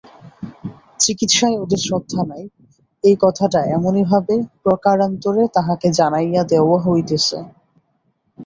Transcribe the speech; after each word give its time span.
চিকিৎসায় 0.99 1.57
ওদের 1.57 1.79
শ্রদ্ধা 1.87 2.21
নাই, 2.23 2.43
এই 3.03 3.15
কথাটা 3.21 3.59
এমনিভাবে 3.75 4.35
প্রকারান্তরে 4.63 5.43
তাহাকে 5.55 5.87
জানাইয়া 5.99 6.43
দেওয়া 6.43 6.77
হইতেছে। 6.85 7.37